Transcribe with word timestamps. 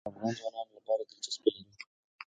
اوړي 0.05 0.11
د 0.11 0.13
افغان 0.13 0.31
ځوانانو 0.37 0.71
لپاره 0.77 1.03
دلچسپي 1.09 1.49
لري. 1.55 1.73